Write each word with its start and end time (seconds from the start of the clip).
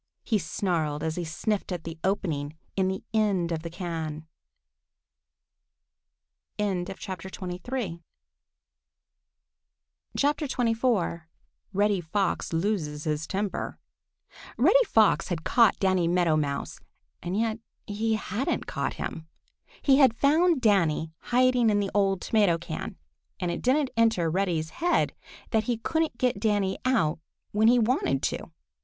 he 0.23 0.39
snarled, 0.39 1.03
as 1.03 1.15
he 1.15 1.23
sniffed 1.23 1.71
at 1.71 1.83
the 1.83 1.99
opening 2.03 2.57
in 2.75 2.87
the 2.87 3.03
end 3.13 3.51
of 3.51 3.61
the 3.61 3.69
can. 3.69 4.25
XXIV 6.57 7.99
REDDY 11.73 12.01
FOX 12.01 12.51
LOSES 12.51 13.03
HIS 13.03 13.27
TEMPER 13.27 13.77
REDDY 14.57 14.83
FOX 14.87 15.27
had 15.27 15.43
caught 15.43 15.79
Danny 15.79 16.07
Meadow 16.07 16.35
Mouse, 16.35 16.79
and 17.21 17.37
yet 17.39 17.59
he 17.85 18.15
hadn't 18.15 18.65
caught 18.65 18.93
him. 18.95 19.27
He 19.83 19.99
had 19.99 20.17
found 20.17 20.61
Danny 20.61 21.11
hiding 21.19 21.69
in 21.69 21.79
the 21.79 21.91
old 21.93 22.21
tomato 22.21 22.57
can, 22.57 22.97
and 23.39 23.51
it 23.51 23.61
didn't 23.61 23.91
enter 23.95 24.31
Reddy's 24.31 24.71
head 24.71 25.13
that 25.51 25.65
he 25.65 25.77
couldn't 25.77 26.17
get 26.17 26.39
Danny 26.39 26.79
out 26.85 27.19
when 27.51 27.67
he 27.67 27.77
wanted 27.77 28.23
to. 28.23 28.51